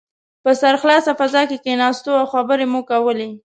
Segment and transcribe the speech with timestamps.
[0.43, 3.29] په سرخلاصه فضا کې کښېناستو او خبرې مو کولې.